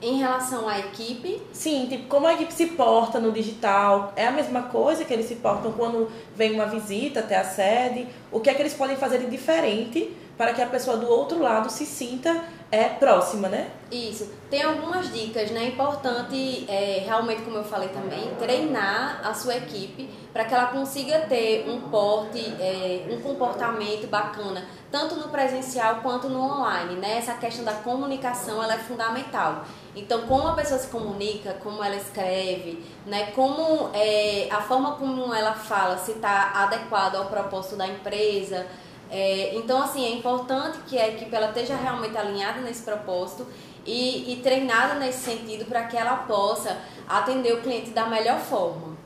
Em 0.00 0.18
relação 0.18 0.68
à 0.68 0.80
equipe? 0.80 1.40
Sim, 1.52 1.86
tipo, 1.88 2.08
como 2.08 2.26
a 2.26 2.32
equipe 2.32 2.52
se 2.52 2.66
porta 2.66 3.20
no 3.20 3.30
digital? 3.30 4.12
É 4.16 4.26
a 4.26 4.32
mesma 4.32 4.62
coisa 4.62 5.04
que 5.04 5.12
eles 5.12 5.26
se 5.26 5.36
portam 5.36 5.70
quando 5.70 6.10
vem 6.34 6.52
uma 6.54 6.66
visita 6.66 7.20
até 7.20 7.36
a 7.36 7.44
sede? 7.44 8.08
O 8.32 8.40
que 8.40 8.50
é 8.50 8.54
que 8.54 8.60
eles 8.60 8.74
podem 8.74 8.96
fazer 8.96 9.18
de 9.18 9.26
diferente 9.26 10.12
para 10.36 10.52
que 10.52 10.62
a 10.62 10.66
pessoa 10.66 10.96
do 10.96 11.08
outro 11.08 11.40
lado 11.40 11.70
se 11.70 11.84
sinta 11.86 12.42
é, 12.72 12.88
próxima, 12.88 13.50
né? 13.50 13.70
Isso. 13.90 14.32
Tem 14.48 14.62
algumas 14.62 15.12
dicas, 15.12 15.50
né? 15.50 15.66
Importante, 15.66 16.64
é, 16.66 17.02
realmente, 17.04 17.42
como 17.42 17.58
eu 17.58 17.64
falei 17.64 17.90
também, 17.90 18.34
treinar 18.38 19.20
a 19.22 19.34
sua 19.34 19.56
equipe 19.56 20.08
para 20.32 20.46
que 20.46 20.54
ela 20.54 20.68
consiga 20.68 21.20
ter 21.20 21.68
um 21.68 21.82
porte, 21.90 22.38
é, 22.58 23.06
um 23.10 23.20
comportamento 23.20 24.08
bacana, 24.08 24.64
tanto 24.90 25.16
no 25.16 25.28
presencial 25.28 25.96
quanto 25.96 26.30
no 26.30 26.40
online, 26.40 26.94
né? 26.96 27.18
Essa 27.18 27.34
questão 27.34 27.62
da 27.62 27.74
comunicação, 27.74 28.62
ela 28.62 28.74
é 28.74 28.78
fundamental. 28.78 29.66
Então, 29.94 30.22
como 30.22 30.48
a 30.48 30.54
pessoa 30.54 30.80
se 30.80 30.88
comunica, 30.88 31.52
como 31.62 31.84
ela 31.84 31.96
escreve, 31.96 32.82
né? 33.04 33.32
Como 33.32 33.90
é, 33.92 34.48
a 34.50 34.62
forma 34.62 34.92
como 34.92 35.34
ela 35.34 35.52
fala, 35.52 35.98
se 35.98 36.12
está 36.12 36.52
adequado 36.54 37.16
ao 37.16 37.26
propósito 37.26 37.76
da 37.76 37.86
empresa, 37.86 38.66
é, 39.14 39.54
então, 39.54 39.82
assim, 39.82 40.06
é 40.06 40.10
importante 40.10 40.78
que 40.86 40.98
a 40.98 41.06
equipe 41.06 41.36
ela 41.36 41.48
esteja 41.48 41.76
realmente 41.76 42.16
alinhada 42.16 42.62
nesse 42.62 42.82
propósito 42.82 43.46
e, 43.84 44.32
e 44.32 44.36
treinada 44.36 44.94
nesse 44.94 45.18
sentido 45.18 45.66
para 45.66 45.82
que 45.82 45.98
ela 45.98 46.16
possa 46.16 46.78
atender 47.06 47.52
o 47.52 47.60
cliente 47.60 47.90
da 47.90 48.06
melhor 48.06 48.40
forma. 48.40 48.96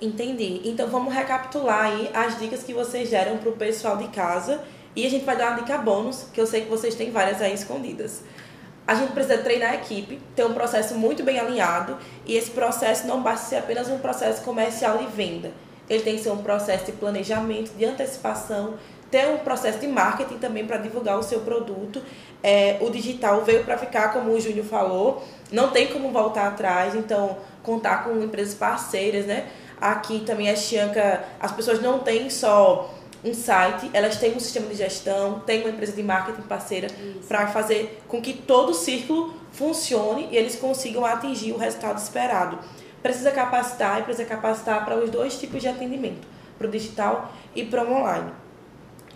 Entendi. 0.00 0.62
Então, 0.64 0.88
vamos 0.88 1.12
recapitular 1.12 1.84
aí 1.84 2.10
as 2.14 2.38
dicas 2.38 2.62
que 2.62 2.72
vocês 2.72 3.10
deram 3.10 3.36
para 3.36 3.50
o 3.50 3.52
pessoal 3.52 3.98
de 3.98 4.08
casa 4.08 4.64
e 4.94 5.04
a 5.04 5.10
gente 5.10 5.26
vai 5.26 5.36
dar 5.36 5.50
uma 5.50 5.60
dica 5.60 5.76
bônus, 5.76 6.28
que 6.32 6.40
eu 6.40 6.46
sei 6.46 6.62
que 6.62 6.70
vocês 6.70 6.94
têm 6.94 7.10
várias 7.10 7.42
aí 7.42 7.52
escondidas. 7.52 8.22
A 8.86 8.94
gente 8.94 9.12
precisa 9.12 9.36
treinar 9.36 9.72
a 9.72 9.74
equipe, 9.74 10.18
ter 10.34 10.46
um 10.46 10.54
processo 10.54 10.94
muito 10.94 11.22
bem 11.22 11.38
alinhado 11.38 11.98
e 12.24 12.34
esse 12.34 12.50
processo 12.50 13.06
não 13.06 13.22
basta 13.22 13.46
ser 13.46 13.56
apenas 13.56 13.90
um 13.90 13.98
processo 13.98 14.42
comercial 14.42 14.96
de 14.96 15.06
venda 15.08 15.65
ele 15.88 16.02
tem 16.02 16.16
que 16.16 16.22
ser 16.22 16.30
um 16.30 16.42
processo 16.42 16.86
de 16.86 16.92
planejamento, 16.92 17.72
de 17.76 17.84
antecipação, 17.84 18.74
ter 19.10 19.28
um 19.28 19.38
processo 19.38 19.78
de 19.78 19.86
marketing 19.86 20.38
também 20.38 20.66
para 20.66 20.78
divulgar 20.78 21.18
o 21.18 21.22
seu 21.22 21.40
produto. 21.40 22.02
É, 22.42 22.78
o 22.80 22.90
digital 22.90 23.42
veio 23.44 23.64
para 23.64 23.78
ficar, 23.78 24.12
como 24.12 24.32
o 24.32 24.40
Júnior 24.40 24.66
falou, 24.66 25.22
não 25.50 25.70
tem 25.70 25.86
como 25.88 26.10
voltar 26.10 26.48
atrás, 26.48 26.94
então 26.94 27.38
contar 27.62 28.04
com 28.04 28.20
empresas 28.22 28.54
parceiras, 28.54 29.26
né? 29.26 29.46
Aqui 29.80 30.20
também 30.20 30.50
a 30.50 30.56
Chianca, 30.56 31.24
as 31.38 31.52
pessoas 31.52 31.80
não 31.80 31.98
têm 31.98 32.30
só 32.30 32.92
um 33.24 33.34
site, 33.34 33.90
elas 33.92 34.16
têm 34.16 34.34
um 34.34 34.40
sistema 34.40 34.66
de 34.68 34.76
gestão, 34.76 35.40
têm 35.40 35.60
uma 35.60 35.70
empresa 35.70 35.92
de 35.92 36.02
marketing 36.02 36.42
parceira 36.42 36.88
para 37.26 37.48
fazer 37.48 38.00
com 38.06 38.20
que 38.22 38.32
todo 38.32 38.70
o 38.70 38.74
círculo 38.74 39.34
funcione 39.52 40.28
e 40.30 40.36
eles 40.36 40.56
consigam 40.56 41.04
atingir 41.04 41.52
o 41.52 41.56
resultado 41.56 41.98
esperado 41.98 42.58
precisa 43.06 43.30
capacitar 43.30 44.00
e 44.00 44.02
precisa 44.02 44.28
capacitar 44.28 44.84
para 44.84 44.96
os 44.96 45.08
dois 45.10 45.38
tipos 45.38 45.62
de 45.62 45.68
atendimento, 45.68 46.26
para 46.58 46.66
o 46.66 46.70
digital 46.70 47.32
e 47.54 47.64
para 47.64 47.84
o 47.84 47.92
online. 47.92 48.32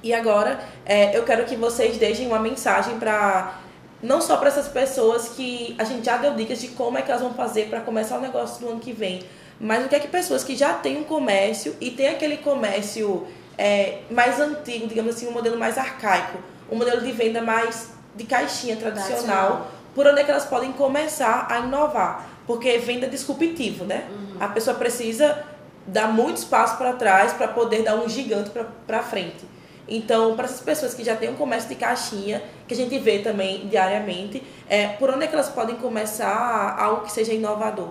E 0.00 0.14
agora 0.14 0.60
é, 0.86 1.16
eu 1.16 1.24
quero 1.24 1.44
que 1.44 1.56
vocês 1.56 1.98
deixem 1.98 2.28
uma 2.28 2.38
mensagem 2.38 2.98
para 2.98 3.58
não 4.00 4.20
só 4.20 4.36
para 4.36 4.48
essas 4.48 4.68
pessoas 4.68 5.30
que 5.30 5.74
a 5.76 5.84
gente 5.84 6.06
já 6.06 6.16
deu 6.16 6.34
dicas 6.34 6.60
de 6.60 6.68
como 6.68 6.96
é 6.96 7.02
que 7.02 7.10
elas 7.10 7.20
vão 7.20 7.34
fazer 7.34 7.68
para 7.68 7.80
começar 7.80 8.16
o 8.16 8.20
negócio 8.20 8.64
no 8.64 8.72
ano 8.72 8.80
que 8.80 8.92
vem, 8.92 9.22
mas 9.60 9.84
o 9.84 9.88
que 9.88 9.96
é 9.96 10.00
que 10.00 10.08
pessoas 10.08 10.44
que 10.44 10.56
já 10.56 10.72
têm 10.72 10.96
um 10.96 11.04
comércio 11.04 11.76
e 11.80 11.90
tem 11.90 12.08
aquele 12.08 12.38
comércio 12.38 13.26
é, 13.58 13.98
mais 14.10 14.40
antigo, 14.40 14.86
digamos 14.86 15.16
assim, 15.16 15.28
um 15.28 15.32
modelo 15.32 15.58
mais 15.58 15.76
arcaico, 15.76 16.38
um 16.70 16.76
modelo 16.76 17.02
de 17.02 17.12
venda 17.12 17.42
mais 17.42 17.90
de 18.14 18.24
caixinha 18.24 18.76
tradicional, 18.76 19.68
por 19.94 20.06
onde 20.06 20.20
é 20.20 20.24
que 20.24 20.30
elas 20.30 20.46
podem 20.46 20.72
começar 20.72 21.46
a 21.50 21.58
inovar. 21.58 22.26
Porque 22.50 22.78
venda 22.78 23.06
é 23.06 23.08
disruptivo, 23.08 23.84
né? 23.84 24.08
Uhum. 24.10 24.36
A 24.40 24.48
pessoa 24.48 24.76
precisa 24.76 25.44
dar 25.86 26.12
muitos 26.12 26.42
passos 26.42 26.76
para 26.78 26.94
trás 26.94 27.32
para 27.32 27.46
poder 27.46 27.84
dar 27.84 27.94
um 27.94 28.08
gigante 28.08 28.50
para 28.88 29.02
frente. 29.04 29.44
Então, 29.86 30.34
para 30.34 30.46
essas 30.46 30.58
pessoas 30.58 30.92
que 30.92 31.04
já 31.04 31.14
têm 31.14 31.30
um 31.30 31.36
comércio 31.36 31.68
de 31.68 31.76
caixinha, 31.76 32.42
que 32.66 32.74
a 32.74 32.76
gente 32.76 32.98
vê 32.98 33.20
também 33.20 33.68
diariamente, 33.68 34.42
é, 34.68 34.88
por 34.88 35.10
onde 35.10 35.26
é 35.26 35.28
que 35.28 35.34
elas 35.34 35.48
podem 35.48 35.76
começar 35.76 36.74
algo 36.76 37.02
que 37.02 37.12
seja 37.12 37.32
inovador? 37.32 37.90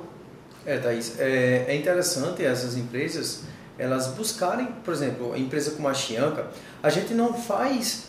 É, 0.66 0.78
Thaís, 0.78 1.18
é, 1.18 1.64
é 1.70 1.76
interessante 1.78 2.44
essas 2.44 2.76
empresas, 2.76 3.44
elas 3.78 4.08
buscarem, 4.08 4.68
por 4.84 4.94
exemplo, 4.94 5.32
a 5.32 5.40
empresa 5.40 5.72
como 5.72 5.88
a 5.88 5.94
Chianca, 5.94 6.48
a 6.84 6.90
gente 6.90 7.14
não 7.14 7.34
faz, 7.34 8.08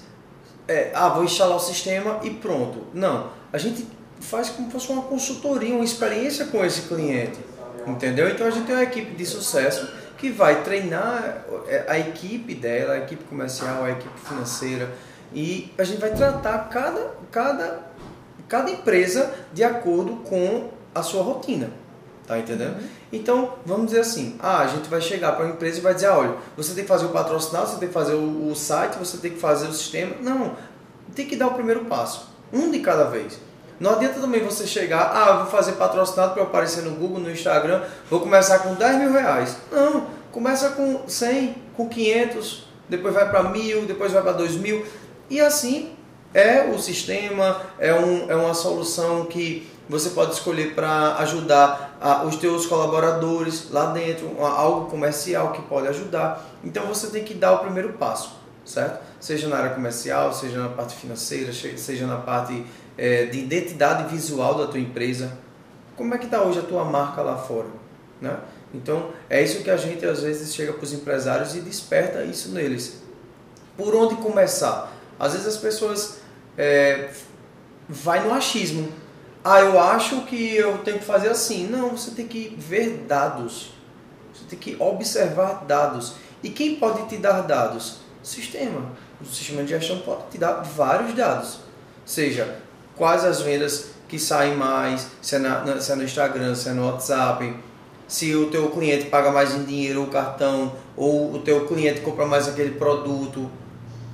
é, 0.67 0.91
ah, 0.97 1.11
vou 1.11 1.23
instalar 1.23 1.57
o 1.57 1.61
sistema 1.61 2.19
e 2.25 2.31
pronto. 2.31 2.89
Não, 2.93 3.31
a 3.53 3.59
gente 3.59 4.00
faz 4.21 4.51
como 4.51 4.67
se 4.67 4.73
fosse 4.73 4.93
uma 4.93 5.03
consultoria, 5.03 5.75
uma 5.75 5.85
experiência 5.85 6.47
com 6.47 6.65
esse 6.65 6.83
cliente, 6.83 7.39
entendeu? 7.87 8.29
Então 8.29 8.47
a 8.47 8.51
gente 8.51 8.67
tem 8.67 8.75
uma 8.75 8.85
equipe 8.85 9.15
de 9.15 9.27
sucesso 9.27 9.89
que 10.19 10.31
vai 10.31 10.63
treinar 10.63 11.45
é, 11.67 11.85
a 11.89 11.99
equipe 11.99 12.55
dela, 12.55 12.95
a 12.95 12.99
equipe 12.99 13.25
comercial, 13.25 13.85
a 13.85 13.91
equipe 13.91 14.19
financeira 14.21 14.91
e 15.33 15.73
a 15.79 15.85
gente 15.85 16.01
vai 16.01 16.11
tratar 16.11 16.69
cada, 16.69 17.15
cada, 17.31 17.81
cada 18.49 18.71
empresa 18.71 19.33
de 19.53 19.65
acordo 19.65 20.17
com 20.17 20.71
a 20.95 21.03
sua 21.03 21.23
rotina. 21.23 21.71
Tá 22.27 22.39
entendendo? 22.39 22.79
Uhum. 22.79 22.89
Então, 23.13 23.55
vamos 23.67 23.87
dizer 23.87 24.01
assim, 24.01 24.37
ah, 24.39 24.61
a 24.61 24.67
gente 24.69 24.89
vai 24.89 25.01
chegar 25.01 25.33
para 25.33 25.47
uma 25.47 25.55
empresa 25.55 25.79
e 25.79 25.81
vai 25.81 25.95
dizer, 25.95 26.09
olha, 26.09 26.37
você 26.57 26.75
tem 26.75 26.85
que 26.85 26.89
fazer 26.89 27.07
o 27.07 27.09
patrocinado, 27.09 27.69
você 27.69 27.79
tem 27.79 27.89
que 27.89 27.95
fazer 27.95 28.15
o, 28.15 28.51
o 28.51 28.55
site, 28.55 28.99
você 28.99 29.17
tem 29.17 29.33
que 29.33 29.41
fazer 29.41 29.67
o 29.67 29.73
sistema. 29.73 30.15
Não, 30.21 30.55
tem 31.13 31.27
que 31.27 31.35
dar 31.35 31.49
o 31.49 31.55
primeiro 31.55 31.87
passo. 31.87 32.31
Um 32.53 32.71
de 32.71 32.79
cada 32.79 33.05
vez. 33.05 33.39
Não 33.81 33.93
adianta 33.93 34.21
também 34.21 34.45
você 34.45 34.67
chegar, 34.67 35.11
ah, 35.11 35.39
vou 35.39 35.47
fazer 35.47 35.73
patrocinado 35.73 36.35
para 36.35 36.43
aparecer 36.43 36.83
no 36.83 36.91
Google, 36.91 37.19
no 37.19 37.31
Instagram, 37.31 37.83
vou 38.11 38.21
começar 38.21 38.59
com 38.59 38.75
10 38.75 38.99
mil 38.99 39.13
reais. 39.13 39.57
Não, 39.73 40.07
começa 40.31 40.69
com 40.71 41.09
100, 41.09 41.57
com 41.75 41.89
500, 41.89 42.69
depois 42.91 43.15
vai 43.15 43.31
para 43.31 43.45
mil, 43.45 43.87
depois 43.87 44.13
vai 44.13 44.21
para 44.21 44.33
2 44.33 44.57
mil. 44.57 44.85
E 45.31 45.41
assim 45.41 45.97
é 46.35 46.65
o 46.65 46.79
sistema, 46.79 47.63
é, 47.79 47.95
um, 47.95 48.31
é 48.31 48.37
uma 48.37 48.53
solução 48.53 49.25
que 49.25 49.67
você 49.89 50.11
pode 50.11 50.35
escolher 50.35 50.75
para 50.75 51.17
ajudar 51.17 51.97
a, 52.01 52.23
os 52.25 52.37
teus 52.37 52.67
colaboradores 52.67 53.71
lá 53.71 53.87
dentro, 53.87 54.41
algo 54.45 54.91
comercial 54.91 55.53
que 55.53 55.63
pode 55.63 55.89
ajudar. 55.89 56.47
Então 56.63 56.87
você 56.87 57.07
tem 57.07 57.25
que 57.25 57.33
dar 57.33 57.53
o 57.55 57.59
primeiro 57.61 57.95
passo, 57.95 58.37
certo? 58.65 59.03
Seja 59.19 59.49
na 59.49 59.57
área 59.57 59.71
comercial, 59.71 60.33
seja 60.33 60.59
na 60.59 60.69
parte 60.69 60.95
financeira, 60.95 61.51
seja 61.53 62.07
na 62.07 62.17
parte 62.19 62.65
é, 63.01 63.25
de 63.25 63.39
identidade 63.39 64.15
visual 64.15 64.57
da 64.57 64.67
tua 64.67 64.79
empresa. 64.79 65.33
Como 65.97 66.15
é 66.15 66.19
que 66.19 66.27
está 66.27 66.43
hoje 66.43 66.59
a 66.59 66.63
tua 66.63 66.85
marca 66.85 67.23
lá 67.23 67.39
fora? 67.39 67.69
Né? 68.21 68.39
Então, 68.75 69.11
é 69.31 69.43
isso 69.43 69.65
que 69.65 69.71
a 69.71 69.77
gente 69.79 70.05
às 70.05 70.23
vezes 70.23 70.55
chega 70.55 70.75
para 70.75 70.85
os 70.85 70.93
empresários 70.93 71.57
e 71.57 71.61
desperta 71.61 72.23
isso 72.23 72.51
neles. 72.51 73.03
Por 73.75 73.95
onde 73.97 74.17
começar? 74.17 74.93
Às 75.19 75.33
vezes 75.33 75.49
as 75.49 75.57
pessoas 75.57 76.19
é, 76.59 77.09
vai 77.89 78.23
no 78.23 78.35
achismo. 78.35 78.93
Ah, 79.43 79.61
eu 79.61 79.81
acho 79.81 80.27
que 80.27 80.55
eu 80.55 80.77
tenho 80.79 80.99
que 80.99 81.05
fazer 81.05 81.31
assim. 81.31 81.67
Não, 81.67 81.97
você 81.97 82.11
tem 82.11 82.29
que 82.29 82.55
ver 82.59 83.07
dados. 83.09 83.73
Você 84.35 84.45
tem 84.45 84.59
que 84.59 84.77
observar 84.79 85.65
dados. 85.65 86.17
E 86.43 86.51
quem 86.51 86.77
pode 86.77 87.09
te 87.09 87.17
dar 87.17 87.41
dados? 87.43 88.01
O 88.23 88.27
sistema. 88.27 88.93
O 89.19 89.25
sistema 89.25 89.63
de 89.63 89.71
gestão 89.71 90.01
pode 90.01 90.25
te 90.31 90.37
dar 90.37 90.61
vários 90.61 91.15
dados. 91.15 91.61
Seja 92.05 92.61
quais 93.01 93.25
as 93.25 93.41
vendas 93.41 93.87
que 94.07 94.19
saem 94.19 94.55
mais, 94.57 95.07
se 95.23 95.37
é, 95.37 95.39
na, 95.39 95.81
se 95.81 95.91
é 95.91 95.95
no 95.95 96.05
Instagram, 96.05 96.55
se 96.55 96.69
é 96.69 96.73
no 96.73 96.85
WhatsApp, 96.85 97.51
se 98.07 98.37
o 98.37 98.51
teu 98.51 98.69
cliente 98.71 99.07
paga 99.07 99.33
mais 99.33 99.55
em 99.55 99.65
dinheiro 99.65 100.03
ou 100.03 100.09
cartão, 100.09 100.75
ou 100.95 101.33
o 101.33 101.39
teu 101.39 101.67
cliente 101.67 102.03
compra 102.03 102.27
mais 102.27 102.47
aquele 102.47 102.73
produto, 102.73 103.51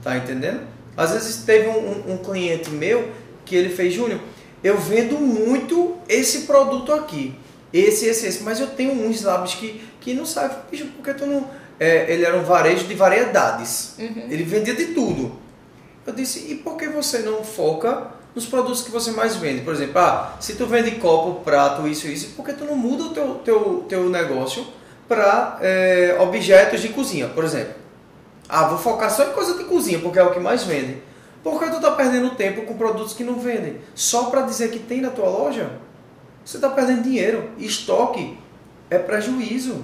tá 0.05 0.17
entendendo? 0.17 0.61
Às 0.97 1.11
vezes 1.11 1.39
teve 1.45 1.67
um, 1.67 2.13
um 2.13 2.19
cliente 2.19 2.71
meu 2.71 3.11
que 3.45 3.57
ele 3.57 3.71
fez, 3.71 3.93
Júnior, 3.93 4.21
eu 4.63 4.79
vendo 4.79 5.19
muito 5.19 5.97
esse 6.09 6.43
produto 6.43 6.93
aqui, 6.93 7.35
esse, 7.73 8.07
esse, 8.07 8.25
esse, 8.25 8.45
mas 8.45 8.61
eu 8.61 8.69
tenho 8.69 8.93
uns 8.93 9.21
lábios 9.23 9.57
que, 9.57 9.83
que 10.01 10.15
não 10.15 10.25
sabe, 10.25 10.55
bicho, 10.71 10.87
porque 10.95 11.13
tu 11.13 11.27
não... 11.27 11.51
É, 11.81 12.11
ele 12.11 12.25
era 12.25 12.37
um 12.37 12.45
varejo 12.45 12.87
de 12.87 12.95
variedades, 12.95 13.97
uhum. 13.99 14.29
ele 14.31 14.45
vendia 14.45 14.77
de 14.77 14.87
tudo. 14.95 15.33
Eu 16.07 16.13
disse, 16.13 16.53
e 16.53 16.55
por 16.55 16.77
que 16.77 16.89
você 16.89 17.19
não 17.19 17.43
foca 17.43 18.15
nos 18.37 18.45
produtos 18.45 18.83
que 18.83 18.91
você 18.91 19.11
mais 19.13 19.35
vende. 19.37 19.63
Por 19.63 19.73
exemplo, 19.73 19.99
ah, 19.99 20.37
se 20.39 20.57
tu 20.57 20.67
vende 20.67 20.91
copo, 20.93 21.41
prato, 21.43 21.89
isso, 21.89 22.07
isso, 22.07 22.35
por 22.37 22.45
que 22.45 22.53
tu 22.53 22.67
não 22.67 22.77
muda 22.77 23.05
o 23.05 23.09
teu, 23.09 23.35
teu, 23.37 23.87
teu 23.89 24.11
negócio 24.11 24.67
para 25.09 25.59
é, 25.63 26.19
objetos 26.21 26.83
de 26.83 26.91
cozinha, 26.91 27.29
por 27.29 27.43
exemplo? 27.45 27.73
Ah, 28.47 28.69
vou 28.69 28.77
focar 28.77 29.11
só 29.11 29.25
em 29.25 29.33
coisa 29.33 29.57
de 29.57 29.65
cozinha, 29.65 29.99
porque 29.99 30.19
é 30.19 30.23
o 30.23 30.33
que 30.33 30.39
mais 30.39 30.65
vende. 30.65 31.03
Por 31.43 31.59
que 31.59 31.71
tu 31.71 31.77
está 31.77 31.93
perdendo 31.93 32.31
tempo 32.35 32.63
com 32.63 32.77
produtos 32.77 33.15
que 33.15 33.25
não 33.25 33.39
vendem? 33.39 33.79
Só 33.95 34.25
para 34.25 34.43
dizer 34.43 34.71
que 34.71 34.81
tem 34.81 35.01
na 35.01 35.11
tua 35.11 35.29
loja? 35.29 35.71
Você 36.45 36.59
está 36.59 36.69
perdendo 36.69 37.05
dinheiro. 37.05 37.51
Estoque 37.59 38.37
é 38.91 38.99
prejuízo. 38.99 39.83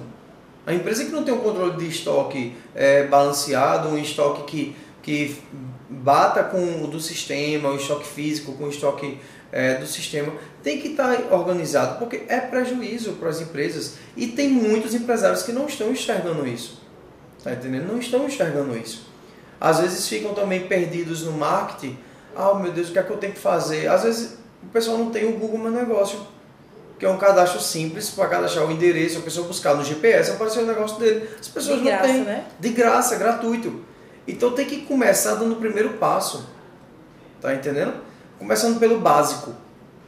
A 0.65 0.73
empresa 0.73 1.03
que 1.03 1.11
não 1.11 1.23
tem 1.23 1.33
um 1.33 1.39
controle 1.39 1.75
de 1.77 1.87
estoque 1.87 2.55
é, 2.75 3.03
balanceado, 3.03 3.89
um 3.89 3.97
estoque 3.97 4.43
que, 4.43 4.75
que 5.03 5.37
bata 5.89 6.43
com 6.43 6.83
o 6.83 6.87
do 6.87 6.99
sistema, 6.99 7.69
o 7.69 7.75
estoque 7.75 8.07
físico 8.07 8.53
com 8.53 8.63
o 8.63 8.69
estoque 8.69 9.19
é, 9.51 9.75
do 9.75 9.85
sistema, 9.85 10.33
tem 10.63 10.81
que 10.81 10.87
estar 10.89 11.15
tá 11.15 11.35
organizado, 11.35 11.99
porque 11.99 12.23
é 12.27 12.39
prejuízo 12.39 13.13
para 13.13 13.29
as 13.29 13.41
empresas 13.41 13.95
e 14.15 14.27
tem 14.27 14.49
muitos 14.49 14.95
empresários 14.95 15.43
que 15.43 15.51
não 15.51 15.67
estão 15.67 15.91
enxergando 15.91 16.47
isso. 16.47 16.81
Tá 17.43 17.51
entendendo? 17.51 17.91
Não 17.91 17.99
estão 17.99 18.25
enxergando 18.25 18.75
isso. 18.77 19.05
Às 19.59 19.79
vezes 19.81 20.07
ficam 20.07 20.33
também 20.33 20.67
perdidos 20.67 21.23
no 21.23 21.33
marketing. 21.33 21.99
Ah, 22.35 22.53
meu 22.55 22.71
Deus, 22.71 22.89
o 22.89 22.93
que 22.93 22.99
é 22.99 23.03
que 23.03 23.11
eu 23.11 23.17
tenho 23.17 23.33
que 23.33 23.39
fazer? 23.39 23.87
Às 23.87 24.03
vezes 24.03 24.37
o 24.63 24.67
pessoal 24.67 24.97
não 24.97 25.11
tem 25.11 25.25
o 25.25 25.37
Google 25.37 25.59
Meu 25.59 25.71
Negócio, 25.71 26.19
que 26.97 27.05
é 27.05 27.09
um 27.09 27.17
cadastro 27.17 27.59
simples 27.59 28.09
para 28.09 28.29
cadastrar 28.29 28.65
o 28.65 28.71
endereço, 28.71 29.19
a 29.19 29.21
pessoa 29.21 29.45
buscar 29.45 29.75
no 29.75 29.83
GPS, 29.83 30.31
aparecer 30.31 30.63
o 30.63 30.65
negócio 30.65 30.97
dele. 30.97 31.29
As 31.37 31.49
pessoas 31.49 31.79
de 31.79 31.83
graça, 31.83 32.07
não 32.07 32.13
têm. 32.13 32.23
Né? 32.23 32.45
De 32.57 32.69
graça, 32.69 33.15
gratuito. 33.17 33.92
Então 34.27 34.51
tem 34.51 34.65
que 34.65 34.85
começar 34.85 35.35
dando 35.35 35.53
o 35.53 35.57
primeiro 35.57 35.93
passo. 35.93 36.47
Tá 37.41 37.53
entendendo? 37.53 38.01
Começando 38.39 38.79
pelo 38.79 38.99
básico. 38.99 39.53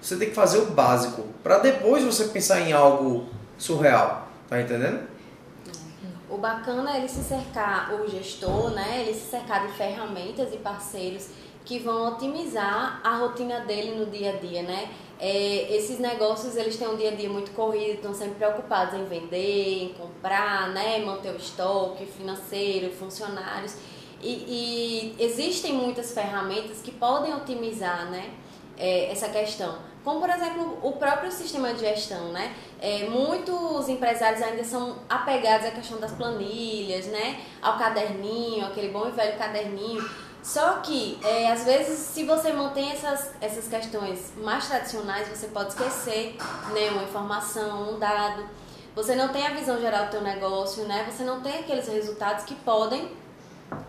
Você 0.02 0.16
tem 0.18 0.30
que 0.30 0.36
fazer 0.36 0.60
o 0.60 0.68
básico 0.68 1.24
para 1.44 1.60
depois 1.60 2.04
você 2.04 2.26
pensar 2.26 2.62
em 2.62 2.72
algo 2.72 3.28
surreal. 3.58 4.28
Tá 4.48 4.62
entendendo? 4.62 5.08
O 6.30 6.38
bacana 6.38 6.96
é 6.96 6.98
ele 7.00 7.08
se 7.08 7.24
cercar, 7.24 7.94
o 7.94 8.08
gestor, 8.08 8.72
né? 8.72 9.02
Ele 9.02 9.14
se 9.14 9.30
cercar 9.30 9.68
de 9.68 9.74
ferramentas 9.74 10.54
e 10.54 10.58
parceiros 10.58 11.30
que 11.64 11.80
vão 11.80 12.14
otimizar 12.14 13.02
a 13.04 13.18
rotina 13.18 13.62
dele 13.62 13.96
no 13.96 14.06
dia 14.06 14.34
a 14.34 14.36
dia, 14.38 14.62
né? 14.62 14.90
É, 15.20 15.76
esses 15.76 15.98
negócios 15.98 16.56
eles 16.56 16.78
têm 16.78 16.88
um 16.88 16.96
dia 16.96 17.12
a 17.12 17.16
dia 17.16 17.30
muito 17.30 17.52
corrido, 17.52 17.96
estão 17.96 18.14
sempre 18.14 18.36
preocupados 18.36 18.94
em 18.94 19.06
vender, 19.06 19.84
em 19.84 19.94
comprar, 19.94 20.70
né? 20.70 21.00
Manter 21.00 21.32
o 21.32 21.38
estoque 21.38 22.06
financeiro, 22.06 22.94
funcionários. 22.94 23.76
E, 24.25 25.13
e 25.20 25.24
existem 25.24 25.74
muitas 25.74 26.12
ferramentas 26.12 26.79
que 26.82 26.91
podem 26.91 27.32
otimizar 27.36 28.10
né, 28.10 28.32
é, 28.75 29.12
essa 29.12 29.29
questão. 29.29 29.77
Como, 30.03 30.20
por 30.20 30.29
exemplo, 30.29 30.79
o 30.82 30.94
próprio 30.94 31.32
sistema 31.32 31.74
de 31.74 31.82
gestão, 31.82 32.32
né? 32.32 32.55
É, 32.79 33.08
muitos 33.10 33.89
empresários 33.89 34.41
ainda 34.41 34.63
são 34.63 34.98
apegados 35.10 35.67
à 35.67 35.72
questão 35.72 36.00
das 36.00 36.12
planilhas, 36.12 37.08
né? 37.08 37.39
Ao 37.62 37.77
caderninho, 37.77 38.65
aquele 38.65 38.89
bom 38.89 39.08
e 39.08 39.12
velho 39.12 39.38
caderninho. 39.38 40.08
Só 40.44 40.74
que, 40.74 41.20
é, 41.24 41.51
às 41.51 41.63
vezes, 41.63 41.98
se 41.98 42.24
você 42.24 42.53
mantém 42.53 42.91
essas, 42.91 43.32
essas 43.41 43.67
questões 43.67 44.34
mais 44.38 44.67
tradicionais, 44.67 45.27
você 45.27 45.48
pode 45.48 45.70
esquecer 45.70 46.36
né, 46.72 46.91
uma 46.91 47.03
informação, 47.03 47.96
um 47.96 48.00
dado. 48.00 48.48
Você 48.96 49.15
não 49.15 49.29
tem 49.29 49.46
a 49.46 49.55
visão 49.55 49.82
geral 49.82 50.05
do 50.05 50.12
teu 50.12 50.22
negócio, 50.22 50.84
né? 50.86 51.08
Você 51.10 51.24
não 51.24 51.41
tem 51.41 51.60
aqueles 51.60 51.88
resultados 51.88 52.46
que 52.46 52.53
podem 52.53 53.12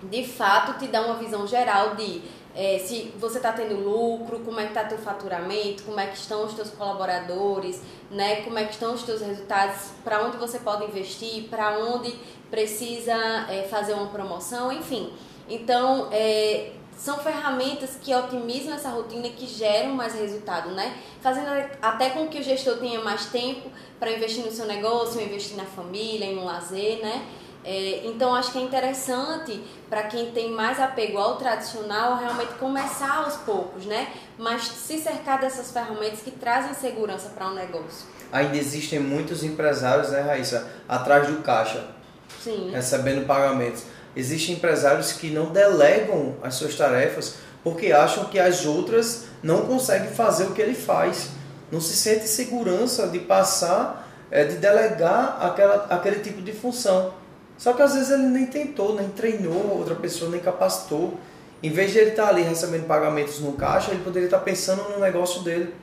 de 0.03 0.27
fato 0.27 0.79
te 0.79 0.87
dá 0.87 1.03
uma 1.03 1.17
visão 1.17 1.47
geral 1.47 1.95
de 1.95 2.23
é, 2.55 2.79
se 2.79 3.13
você 3.19 3.37
está 3.37 3.53
tendo 3.53 3.75
lucro, 3.75 4.41
como 4.41 4.59
é 4.59 4.63
que 4.63 4.71
está 4.71 4.85
teu 4.85 4.97
faturamento, 4.97 5.83
como 5.83 6.01
é 6.01 6.07
que 6.07 6.17
estão 6.17 6.47
os 6.47 6.55
teus 6.55 6.71
colaboradores, 6.71 7.83
né? 8.11 8.37
Como 8.37 8.59
é 8.59 8.65
que 8.65 8.73
estão 8.73 8.95
os 8.95 9.03
teus 9.03 9.21
resultados, 9.21 9.91
para 10.03 10.25
onde 10.25 10.39
você 10.39 10.59
pode 10.59 10.85
investir, 10.85 11.49
para 11.51 11.79
onde 11.79 12.15
precisa 12.51 13.15
é, 13.51 13.67
fazer 13.71 13.93
uma 13.93 14.07
promoção, 14.07 14.73
enfim. 14.73 15.13
Então, 15.47 16.09
é, 16.11 16.73
são 16.97 17.19
ferramentas 17.19 17.99
que 18.03 18.15
otimizam 18.15 18.73
essa 18.73 18.89
rotina 18.89 19.29
que 19.29 19.47
geram 19.47 19.91
mais 19.91 20.15
resultado, 20.15 20.71
né? 20.71 20.97
Fazendo 21.21 21.49
até 21.83 22.09
com 22.09 22.27
que 22.27 22.39
o 22.39 22.43
gestor 22.43 22.79
tenha 22.79 23.03
mais 23.03 23.27
tempo 23.27 23.71
para 24.01 24.11
investir 24.11 24.43
no 24.43 24.51
seu 24.51 24.65
negócio, 24.65 25.21
investir 25.21 25.59
na 25.59 25.65
família, 25.67 26.25
em 26.25 26.39
um 26.39 26.45
lazer, 26.47 27.03
né? 27.03 27.27
É, 27.67 28.03
então 28.05 28.33
acho 28.33 28.53
que 28.53 28.59
é 28.59 28.63
interessante 28.63 29.61
para 29.91 30.05
quem 30.05 30.31
tem 30.31 30.53
mais 30.53 30.79
apego 30.79 31.19
ao 31.19 31.37
tradicional 31.37 32.17
realmente 32.17 32.55
começar 32.55 33.25
aos 33.25 33.35
poucos, 33.39 33.85
né? 33.85 34.07
Mas 34.39 34.63
se 34.63 34.99
cercar 34.99 35.41
dessas 35.41 35.73
ferramentas 35.73 36.21
que 36.21 36.31
trazem 36.31 36.73
segurança 36.75 37.31
para 37.31 37.49
um 37.49 37.55
negócio. 37.55 38.07
Ainda 38.31 38.57
existem 38.57 39.01
muitos 39.01 39.43
empresários, 39.43 40.11
né, 40.11 40.21
Raíssa, 40.21 40.71
atrás 40.89 41.27
do 41.27 41.43
caixa, 41.43 41.85
Sim. 42.41 42.71
recebendo 42.71 43.27
pagamentos. 43.27 43.83
Existem 44.15 44.55
empresários 44.55 45.13
que 45.13 45.31
não 45.31 45.47
delegam 45.47 46.37
as 46.45 46.55
suas 46.55 46.77
tarefas 46.77 47.35
porque 47.65 47.91
acham 47.91 48.27
que 48.27 48.39
as 48.39 48.65
outras 48.65 49.25
não 49.43 49.67
conseguem 49.67 50.11
fazer 50.11 50.45
o 50.45 50.53
que 50.53 50.63
ele 50.63 50.75
faz. 50.75 51.31
Não 51.71 51.81
se 51.81 51.97
sente 51.97 52.29
segurança 52.29 53.09
de 53.09 53.19
passar, 53.19 54.09
é, 54.31 54.45
de 54.45 54.57
delegar 54.57 55.37
aquela, 55.45 55.87
aquele 55.91 56.21
tipo 56.21 56.41
de 56.41 56.53
função. 56.53 57.13
Só 57.59 57.73
que 57.73 57.83
às 57.83 57.95
vezes 57.95 58.11
ele 58.11 58.25
nem 58.25 58.47
tentou, 58.47 58.95
nem 58.95 59.09
treinou 59.09 59.79
outra 59.79 59.95
pessoa, 59.95 60.31
nem 60.31 60.41
capacitou. 60.41 61.19
Em 61.63 61.71
vez 61.71 61.93
de 61.93 61.99
ele 61.99 62.11
estar 62.11 62.29
ali 62.29 62.43
recebendo 62.43 62.87
pagamentos 62.87 63.41
no 63.41 63.53
caixa, 63.53 63.91
ele 63.91 64.05
poderia 64.05 64.27
estar 64.27 64.41
pensando 64.41 64.83
no 64.91 65.01
negócio 65.01 65.43
dele. 65.43 65.75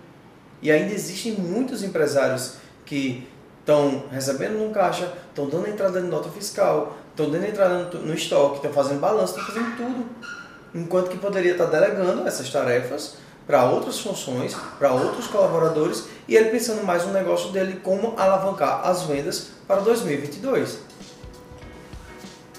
E 0.62 0.72
ainda 0.72 0.94
existem 0.94 1.34
muitos 1.34 1.84
empresários 1.84 2.56
que 2.86 3.28
estão 3.60 4.04
recebendo 4.12 4.60
no 4.60 4.72
caixa, 4.72 5.12
estão 5.30 5.50
dando 5.50 5.68
entrada 5.68 6.02
de 6.02 6.08
nota 6.08 6.30
fiscal, 6.30 6.96
estão 7.10 7.30
dando 7.30 7.46
entrada 7.46 7.90
no 8.00 8.14
estoque, 8.14 8.58
estão 8.58 8.72
fazendo 8.72 9.00
balanço, 9.00 9.38
estão 9.38 9.46
fazendo 9.46 9.76
tudo. 9.76 10.06
Enquanto 10.76 11.10
que 11.10 11.18
poderia 11.18 11.54
estar 11.54 11.66
delegando 11.66 12.28
essas 12.28 12.50
tarefas 12.50 13.16
para 13.46 13.66
outras 13.66 14.00
funções, 14.00 14.56
para 14.80 14.92
outros 14.94 15.28
colaboradores, 15.28 16.06
e 16.28 16.36
ele 16.36 16.50
pensando 16.50 16.84
mais 16.84 17.06
no 17.06 17.14
negócio 17.14 17.52
dele, 17.52 17.80
como 17.84 18.14
alavancar 18.18 18.88
as 18.88 19.04
vendas 19.04 19.48
para 19.68 19.82
2022. 19.82 20.80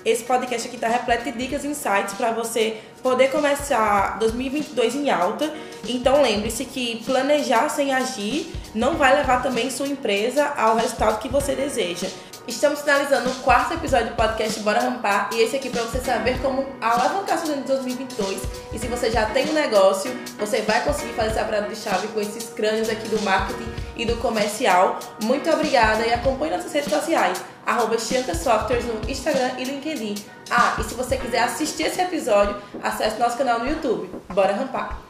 Esse 0.04 0.22
podcast 0.24 0.68
aqui 0.68 0.76
está 0.76 0.86
repleto 0.86 1.24
de 1.24 1.32
dicas 1.32 1.64
e 1.64 1.68
insights 1.68 2.12
para 2.14 2.30
você 2.30 2.78
poder 3.02 3.30
começar 3.30 4.18
2022 4.18 4.96
em 4.96 5.10
alta. 5.10 5.50
Então 5.88 6.20
lembre-se 6.20 6.66
que 6.66 7.02
planejar 7.06 7.70
sem 7.70 7.90
agir 7.90 8.52
não 8.74 8.96
vai 8.96 9.16
levar 9.16 9.42
também 9.42 9.70
sua 9.70 9.88
empresa 9.88 10.44
ao 10.58 10.76
resultado 10.76 11.20
que 11.20 11.28
você 11.28 11.54
deseja. 11.54 12.06
Estamos 12.46 12.82
finalizando 12.82 13.30
o 13.30 13.34
quarto 13.36 13.72
episódio 13.72 14.08
do 14.08 14.16
podcast 14.16 14.60
Bora 14.60 14.80
Rampar 14.80 15.30
e 15.32 15.40
esse 15.40 15.56
aqui 15.56 15.70
para 15.70 15.80
você 15.80 15.98
saber 15.98 16.38
como 16.42 16.66
alavancar 16.82 17.38
seu 17.38 17.54
ano 17.54 17.62
de 17.62 17.68
2022. 17.68 18.42
E 18.74 18.78
se 18.78 18.86
você 18.86 19.10
já 19.10 19.24
tem 19.24 19.48
um 19.48 19.54
negócio, 19.54 20.14
você 20.38 20.60
vai 20.60 20.84
conseguir 20.84 21.14
fazer 21.14 21.30
essa 21.30 21.44
parada 21.44 21.68
de 21.68 21.76
chave 21.76 22.08
com 22.08 22.20
esses 22.20 22.50
crânios 22.50 22.90
aqui 22.90 23.08
do 23.08 23.22
marketing 23.22 23.72
e 23.96 24.04
do 24.04 24.16
comercial. 24.16 24.98
Muito 25.22 25.48
obrigada 25.48 26.06
e 26.06 26.12
acompanhe 26.12 26.54
nossas 26.54 26.70
redes 26.70 26.92
sociais, 26.92 27.42
arroba 27.66 27.98
Softwares 27.98 28.84
no 28.84 29.08
Instagram 29.08 29.52
e 29.58 29.64
LinkedIn. 29.64 30.14
Ah, 30.50 30.76
e 30.78 30.84
se 30.84 30.94
você 30.94 31.16
quiser 31.16 31.40
assistir 31.40 31.84
esse 31.84 32.00
episódio, 32.00 32.56
acesse 32.82 33.18
nosso 33.18 33.36
canal 33.36 33.60
no 33.60 33.68
YouTube. 33.68 34.10
Bora 34.32 34.54
Rampar! 34.54 35.03